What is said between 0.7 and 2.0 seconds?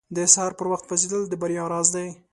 وخت پاڅېدل د بریا راز